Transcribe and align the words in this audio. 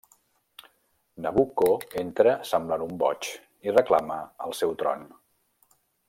Nabucco 1.25 1.67
entra 2.03 2.33
semblant 2.51 2.85
un 2.85 2.95
boig, 3.03 3.29
i 3.69 3.75
reclama 3.79 4.17
el 4.47 4.57
seu 4.61 4.73
tron. 4.83 5.05